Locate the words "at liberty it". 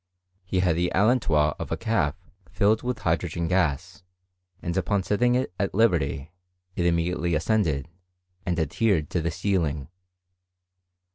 5.59-6.87